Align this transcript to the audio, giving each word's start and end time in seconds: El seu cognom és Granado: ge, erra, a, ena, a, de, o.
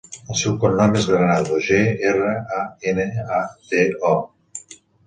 El 0.27 0.37
seu 0.43 0.55
cognom 0.63 0.97
és 1.01 1.09
Granado: 1.11 1.59
ge, 1.67 1.83
erra, 2.13 2.33
a, 2.61 2.65
ena, 2.95 3.09
a, 3.43 3.47
de, 3.75 3.89
o. 4.17 4.17